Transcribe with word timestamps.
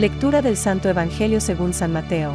Lectura 0.00 0.40
del 0.40 0.56
Santo 0.56 0.88
Evangelio 0.88 1.42
según 1.42 1.74
San 1.74 1.92
Mateo. 1.92 2.34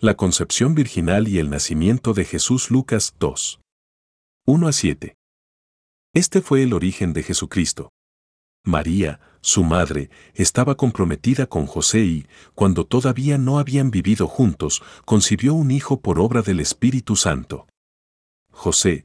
La 0.00 0.14
concepción 0.14 0.74
virginal 0.74 1.28
y 1.28 1.38
el 1.38 1.48
nacimiento 1.48 2.12
de 2.12 2.24
Jesús 2.24 2.72
Lucas 2.72 3.14
2. 3.20 3.60
1 4.46 4.66
a 4.66 4.72
7. 4.72 5.14
Este 6.12 6.40
fue 6.40 6.64
el 6.64 6.72
origen 6.72 7.12
de 7.12 7.22
Jesucristo. 7.22 7.90
María, 8.64 9.20
su 9.40 9.62
madre, 9.62 10.10
estaba 10.34 10.76
comprometida 10.76 11.46
con 11.46 11.66
José 11.66 12.00
y, 12.00 12.26
cuando 12.56 12.84
todavía 12.84 13.38
no 13.38 13.60
habían 13.60 13.92
vivido 13.92 14.26
juntos, 14.26 14.82
concibió 15.04 15.54
un 15.54 15.70
hijo 15.70 16.00
por 16.00 16.18
obra 16.18 16.42
del 16.42 16.58
Espíritu 16.58 17.14
Santo. 17.14 17.68
José, 18.50 19.04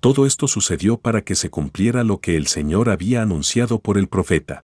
Todo 0.00 0.24
esto 0.24 0.48
sucedió 0.48 0.98
para 0.98 1.22
que 1.22 1.34
se 1.34 1.50
cumpliera 1.50 2.04
lo 2.04 2.20
que 2.20 2.36
el 2.36 2.46
Señor 2.46 2.88
había 2.88 3.20
anunciado 3.20 3.80
por 3.80 3.98
el 3.98 4.08
profeta. 4.08 4.62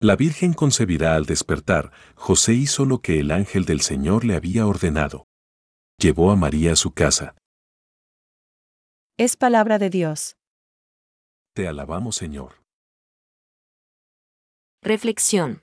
La 0.00 0.16
Virgen 0.16 0.54
concebirá 0.54 1.16
al 1.16 1.26
despertar, 1.26 1.92
José 2.14 2.54
hizo 2.54 2.86
lo 2.86 3.00
que 3.00 3.20
el 3.20 3.30
ángel 3.30 3.66
del 3.66 3.82
Señor 3.82 4.24
le 4.24 4.34
había 4.34 4.66
ordenado. 4.66 5.26
Llevó 5.98 6.30
a 6.30 6.36
María 6.36 6.72
a 6.72 6.76
su 6.76 6.92
casa. 6.92 7.36
Es 9.18 9.36
palabra 9.36 9.78
de 9.78 9.90
Dios. 9.90 10.36
Te 11.54 11.68
alabamos, 11.68 12.16
Señor. 12.16 12.64
Reflexión. 14.82 15.62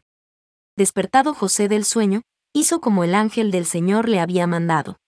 Despertado 0.77 1.33
José 1.33 1.67
del 1.67 1.86
sueño, 1.86 2.21
hizo 2.53 2.80
como 2.80 3.03
el 3.03 3.15
ángel 3.15 3.52
del 3.52 3.65
Señor 3.65 4.08
le 4.08 4.19
había 4.19 4.47
mandado. 4.47 5.00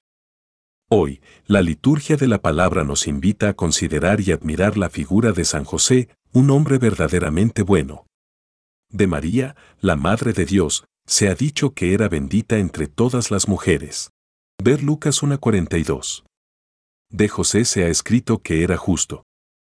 Hoy, 0.96 1.22
la 1.48 1.64
liturgia 1.64 2.18
de 2.18 2.28
la 2.28 2.40
palabra 2.40 2.84
nos 2.84 3.08
invita 3.08 3.50
a 3.50 3.54
considerar 3.56 4.22
y 4.22 4.32
admirar 4.32 4.78
la 4.78 4.92
figura 4.92 5.32
de 5.32 5.44
San 5.44 5.64
José, 5.64 6.08
un 6.34 6.52
hombre 6.52 6.78
verdaderamente 6.78 7.64
bueno. 7.64 8.06
De 8.92 9.08
María, 9.08 9.56
la 9.82 9.96
Madre 9.96 10.34
de 10.34 10.46
Dios, 10.46 10.86
se 11.08 11.30
ha 11.30 11.34
dicho 11.34 11.74
que 11.74 11.96
era 11.96 12.10
bendita 12.10 12.60
entre 12.60 12.86
todas 12.86 13.32
las 13.32 13.48
mujeres. 13.48 14.12
Ver 14.64 14.84
Lucas 14.84 15.24
1.42. 15.24 16.26
De 17.10 17.28
José 17.28 17.66
se 17.66 17.86
ha 17.86 17.88
escrito 17.88 18.44
que 18.44 18.62
era 18.62 18.78
justo. 18.78 19.24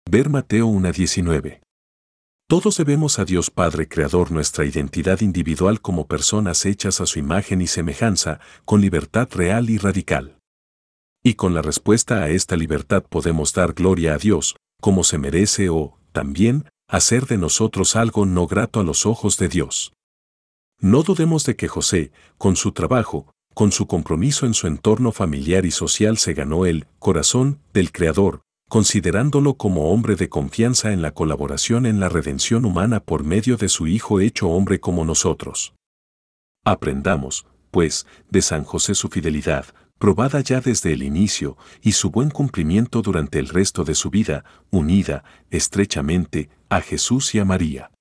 Ver 0.10 0.30
Mateo 0.30 0.68
1.19. 0.70 1.60
Todos 2.48 2.78
debemos 2.78 3.20
a 3.20 3.26
Dios 3.26 3.52
Padre 3.52 3.90
Creador 3.90 4.32
nuestra 4.32 4.64
identidad 4.64 5.20
individual 5.20 5.82
como 5.82 6.08
personas 6.08 6.66
hechas 6.66 7.02
a 7.02 7.06
su 7.06 7.20
imagen 7.20 7.60
y 7.60 7.68
semejanza, 7.68 8.40
con 8.64 8.80
libertad 8.80 9.28
real 9.34 9.70
y 9.70 9.78
radical. 9.78 10.37
Y 11.28 11.34
con 11.34 11.54
la 11.54 11.62
respuesta 11.62 12.24
a 12.24 12.30
esta 12.30 12.56
libertad 12.56 13.04
podemos 13.04 13.52
dar 13.52 13.74
gloria 13.74 14.14
a 14.14 14.18
Dios, 14.18 14.56
como 14.80 15.04
se 15.04 15.18
merece 15.18 15.68
o, 15.68 16.00
también, 16.14 16.70
hacer 16.88 17.26
de 17.26 17.38
nosotros 17.38 17.98
algo 17.98 18.26
no 18.26 18.48
grato 18.48 18.80
a 18.80 18.84
los 18.86 19.06
ojos 19.06 19.38
de 19.38 19.50
Dios. 19.50 19.92
No 20.80 21.04
dudemos 21.04 21.44
de 21.44 21.58
que 21.58 21.68
José, 21.68 22.14
con 22.38 22.56
su 22.56 22.72
trabajo, 22.72 23.30
con 23.54 23.74
su 23.74 23.88
compromiso 23.88 24.46
en 24.46 24.54
su 24.54 24.68
entorno 24.68 25.12
familiar 25.12 25.66
y 25.66 25.72
social 25.72 26.18
se 26.18 26.34
ganó 26.34 26.66
el 26.66 26.88
corazón 26.98 27.60
del 27.74 27.92
Creador, 27.92 28.40
considerándolo 28.70 29.56
como 29.56 29.92
hombre 29.92 30.16
de 30.16 30.30
confianza 30.30 30.94
en 30.94 31.02
la 31.02 31.12
colaboración 31.12 31.86
en 31.86 32.00
la 32.00 32.08
redención 32.08 32.64
humana 32.64 33.02
por 33.02 33.26
medio 33.26 33.58
de 33.58 33.68
su 33.68 33.88
Hijo 33.88 34.22
hecho 34.22 34.48
hombre 34.48 34.80
como 34.80 35.04
nosotros. 35.04 35.74
Aprendamos, 36.64 37.46
pues, 37.70 38.08
de 38.30 38.42
San 38.42 38.64
José 38.64 38.96
su 38.96 39.10
fidelidad, 39.10 39.66
probada 39.98 40.42
ya 40.42 40.62
desde 40.62 40.94
el 40.94 41.04
inicio, 41.04 41.58
y 41.82 41.94
su 41.94 42.10
buen 42.10 42.30
cumplimiento 42.30 43.02
durante 43.02 43.40
el 43.40 43.50
resto 43.50 43.84
de 43.84 43.96
su 43.96 44.10
vida, 44.10 44.44
unida, 44.70 45.24
estrechamente, 45.50 46.50
a 46.70 46.82
Jesús 46.82 47.34
y 47.36 47.40
a 47.40 47.46
María. 47.46 47.92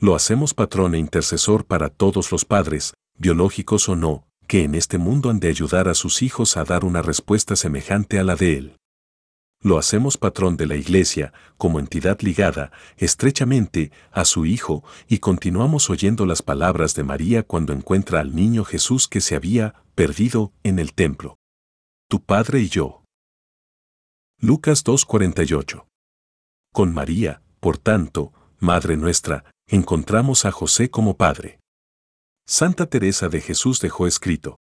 Lo 0.00 0.14
hacemos 0.14 0.54
patrón 0.54 0.94
e 0.94 0.98
intercesor 0.98 1.64
para 1.64 1.88
todos 1.88 2.30
los 2.30 2.44
padres, 2.44 2.94
biológicos 3.18 3.88
o 3.88 3.96
no, 3.96 4.26
que 4.46 4.64
en 4.64 4.74
este 4.74 4.98
mundo 4.98 5.30
han 5.30 5.40
de 5.40 5.48
ayudar 5.48 5.88
a 5.88 5.94
sus 5.94 6.22
hijos 6.22 6.56
a 6.56 6.64
dar 6.64 6.84
una 6.84 7.02
respuesta 7.02 7.56
semejante 7.56 8.18
a 8.18 8.24
la 8.24 8.36
de 8.36 8.56
él 8.56 8.78
lo 9.60 9.78
hacemos 9.78 10.16
patrón 10.16 10.56
de 10.56 10.66
la 10.66 10.76
Iglesia, 10.76 11.32
como 11.56 11.80
entidad 11.80 12.20
ligada, 12.20 12.70
estrechamente, 12.96 13.90
a 14.12 14.24
su 14.24 14.46
Hijo, 14.46 14.84
y 15.08 15.18
continuamos 15.18 15.90
oyendo 15.90 16.26
las 16.26 16.42
palabras 16.42 16.94
de 16.94 17.02
María 17.02 17.42
cuando 17.42 17.72
encuentra 17.72 18.20
al 18.20 18.34
niño 18.34 18.64
Jesús 18.64 19.08
que 19.08 19.20
se 19.20 19.34
había 19.34 19.82
perdido 19.94 20.52
en 20.62 20.78
el 20.78 20.94
templo. 20.94 21.38
Tu 22.08 22.22
Padre 22.22 22.60
y 22.60 22.68
yo. 22.68 23.02
Lucas 24.40 24.84
2.48. 24.84 25.86
Con 26.72 26.94
María, 26.94 27.42
por 27.60 27.78
tanto, 27.78 28.32
Madre 28.60 28.96
nuestra, 28.96 29.44
encontramos 29.66 30.44
a 30.44 30.52
José 30.52 30.90
como 30.90 31.16
Padre. 31.16 31.58
Santa 32.46 32.86
Teresa 32.86 33.28
de 33.28 33.40
Jesús 33.40 33.80
dejó 33.80 34.06
escrito. 34.06 34.56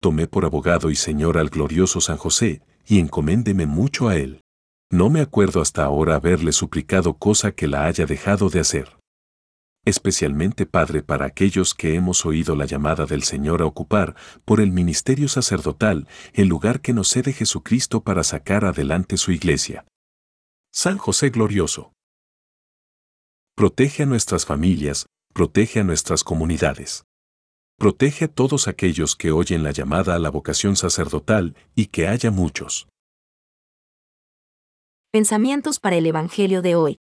Tomé 0.00 0.28
por 0.28 0.44
abogado 0.44 0.90
y 0.90 0.96
Señor 0.96 1.38
al 1.38 1.48
glorioso 1.48 2.00
San 2.00 2.16
José, 2.16 2.62
y 2.88 2.98
encoméndeme 2.98 3.66
mucho 3.66 4.08
a 4.08 4.16
él. 4.16 4.40
No 4.90 5.10
me 5.10 5.20
acuerdo 5.20 5.60
hasta 5.60 5.84
ahora 5.84 6.14
haberle 6.14 6.52
suplicado 6.52 7.18
cosa 7.18 7.52
que 7.52 7.68
la 7.68 7.84
haya 7.84 8.06
dejado 8.06 8.48
de 8.48 8.60
hacer. 8.60 8.98
Especialmente 9.84 10.64
Padre 10.64 11.02
para 11.02 11.26
aquellos 11.26 11.74
que 11.74 11.94
hemos 11.94 12.24
oído 12.24 12.56
la 12.56 12.64
llamada 12.64 13.04
del 13.04 13.22
Señor 13.22 13.60
a 13.60 13.66
ocupar, 13.66 14.16
por 14.46 14.60
el 14.60 14.72
ministerio 14.72 15.28
sacerdotal, 15.28 16.08
el 16.32 16.48
lugar 16.48 16.80
que 16.80 16.94
nos 16.94 17.08
cede 17.10 17.34
Jesucristo 17.34 18.02
para 18.02 18.24
sacar 18.24 18.64
adelante 18.64 19.18
su 19.18 19.32
iglesia. 19.32 19.84
San 20.72 20.96
José 20.96 21.28
Glorioso. 21.30 21.92
Protege 23.54 24.04
a 24.04 24.06
nuestras 24.06 24.46
familias, 24.46 25.06
protege 25.34 25.80
a 25.80 25.84
nuestras 25.84 26.24
comunidades. 26.24 27.04
Protege 27.80 28.24
a 28.24 28.28
todos 28.28 28.66
aquellos 28.66 29.14
que 29.14 29.30
oyen 29.30 29.62
la 29.62 29.70
llamada 29.70 30.16
a 30.16 30.18
la 30.18 30.30
vocación 30.30 30.74
sacerdotal 30.74 31.54
y 31.76 31.86
que 31.86 32.08
haya 32.08 32.32
muchos. 32.32 32.88
Pensamientos 35.12 35.78
para 35.78 35.94
el 35.94 36.06
Evangelio 36.06 36.60
de 36.60 36.74
hoy. 36.74 36.98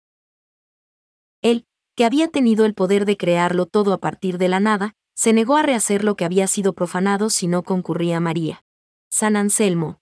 Él, 1.42 1.64
que 1.94 2.04
había 2.04 2.26
tenido 2.26 2.64
el 2.64 2.74
poder 2.74 3.04
de 3.04 3.16
crearlo 3.16 3.66
todo 3.66 3.92
a 3.92 3.98
partir 3.98 4.36
de 4.36 4.48
la 4.48 4.58
nada, 4.58 4.94
se 5.14 5.32
negó 5.32 5.56
a 5.56 5.62
rehacer 5.62 6.02
lo 6.02 6.16
que 6.16 6.24
había 6.24 6.48
sido 6.48 6.72
profanado 6.72 7.30
si 7.30 7.46
no 7.46 7.62
concurría 7.62 8.18
María. 8.18 8.64
San 9.10 9.36
Anselmo. 9.36 10.00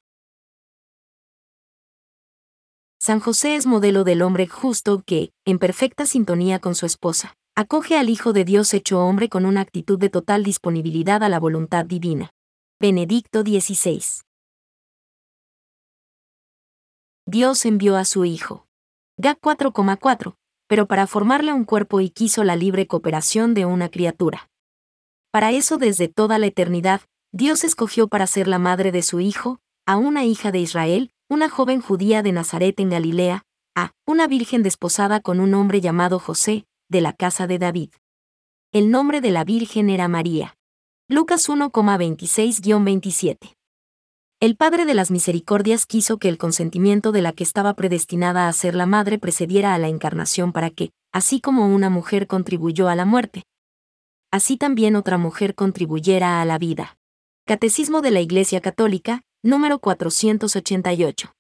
San 2.99 3.21
José 3.21 3.56
es 3.56 3.66
modelo 3.66 4.05
del 4.05 4.22
hombre 4.22 4.47
justo 4.47 5.03
que, 5.05 5.32
en 5.44 5.59
perfecta 5.59 6.06
sintonía 6.06 6.61
con 6.61 6.75
su 6.75 6.87
esposa, 6.87 7.34
acoge 7.54 7.98
al 7.98 8.08
Hijo 8.08 8.32
de 8.32 8.44
Dios 8.44 8.72
hecho 8.72 9.00
hombre 9.04 9.28
con 9.28 9.44
una 9.44 9.60
actitud 9.60 9.98
de 9.98 10.08
total 10.08 10.42
disponibilidad 10.42 11.22
a 11.22 11.28
la 11.28 11.38
voluntad 11.38 11.84
divina. 11.84 12.30
Benedicto 12.80 13.43
XVI. 13.43 14.02
Dios 17.26 17.64
envió 17.66 17.96
a 17.96 18.04
su 18.04 18.25
Hijo. 18.25 18.66
GA 19.19 19.38
4,4, 19.38 20.37
pero 20.66 20.87
para 20.87 21.06
formarle 21.06 21.52
un 21.52 21.64
cuerpo 21.64 22.00
y 22.00 22.10
quiso 22.10 22.43
la 22.43 22.56
libre 22.56 22.87
cooperación 22.87 23.55
de 23.55 23.66
una 23.66 23.90
criatura. 23.90 24.48
Para 25.31 25.52
eso 25.52 25.76
desde 25.76 26.08
toda 26.08 26.38
la 26.38 26.46
eternidad, 26.46 27.02
Dios 27.32 27.64
escogió 27.64 28.08
para 28.08 28.26
ser 28.26 28.48
la 28.48 28.58
madre 28.58 28.93
de 28.93 29.02
su 29.02 29.20
Hijo, 29.20 29.60
a 29.87 29.96
una 29.96 30.25
hija 30.25 30.52
de 30.52 30.58
Israel, 30.58 31.12
una 31.28 31.48
joven 31.48 31.81
judía 31.81 32.22
de 32.22 32.32
Nazaret 32.32 32.81
en 32.81 32.90
Galilea, 32.90 33.43
a 33.76 33.93
una 34.06 34.26
virgen 34.26 34.62
desposada 34.62 35.20
con 35.20 35.40
un 35.40 35.55
hombre 35.55 35.81
llamado 35.81 36.19
José, 36.19 36.66
de 36.93 37.00
la 37.00 37.15
casa 37.15 37.49
de 37.49 37.59
David. 37.59 37.91
El 38.71 38.93
nombre 38.93 39.21
de 39.21 39.33
la 39.33 39.43
Virgen 39.43 39.91
era 39.91 40.06
María. 40.06 40.55
Lucas 41.09 41.49
1,26-27. 41.49 43.56
El 44.41 44.56
Padre 44.56 44.85
de 44.85 44.94
las 44.94 45.11
Misericordias 45.11 45.87
quiso 45.87 46.19
que 46.19 46.29
el 46.29 46.37
consentimiento 46.37 47.11
de 47.11 47.23
la 47.23 47.33
que 47.33 47.44
estaba 47.44 47.73
predestinada 47.75 48.47
a 48.47 48.53
ser 48.53 48.75
la 48.75 48.85
madre 48.87 49.19
precediera 49.19 49.75
a 49.75 49.79
la 49.79 49.89
encarnación 49.89 50.53
para 50.53 50.69
que, 50.69 50.91
así 51.12 51.41
como 51.41 51.75
una 51.75 51.89
mujer 51.91 52.27
contribuyó 52.27 52.89
a 52.89 52.94
la 52.94 53.06
muerte, 53.06 53.44
así 54.31 54.59
también 54.59 54.94
otra 54.94 55.17
mujer 55.17 55.55
contribuyera 55.55 56.43
a 56.43 56.44
la 56.44 56.59
vida. 56.59 56.99
Catecismo 57.47 58.03
de 58.03 58.11
la 58.11 58.21
Iglesia 58.21 58.61
Católica, 58.61 59.23
número 59.43 59.79
488. 59.79 61.33